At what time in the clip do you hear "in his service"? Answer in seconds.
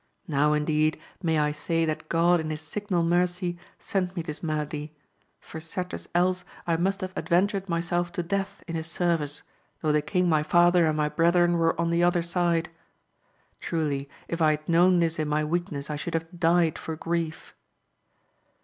8.67-9.43